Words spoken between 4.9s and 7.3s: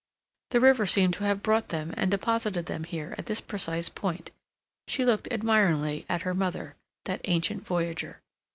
looked admiringly at her mother, that